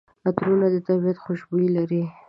[0.27, 2.03] عطرونه د طبیعت خوشبويي لري.